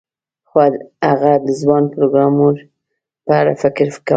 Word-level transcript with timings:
خو 0.49 0.59
هغه 1.09 1.31
د 1.45 1.49
ځوان 1.61 1.83
پروګرامر 1.93 2.55
په 3.25 3.31
اړه 3.39 3.53
فکر 3.61 3.85
کاوه 3.93 4.09